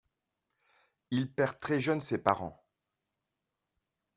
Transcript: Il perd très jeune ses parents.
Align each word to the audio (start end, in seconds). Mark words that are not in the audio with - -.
Il 1.11 1.31
perd 1.31 1.59
très 1.59 1.79
jeune 1.79 2.01
ses 2.01 2.23
parents. 2.23 2.65